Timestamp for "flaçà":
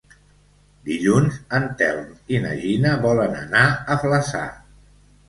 4.05-4.43